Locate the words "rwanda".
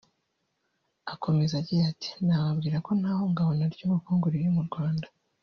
4.69-5.07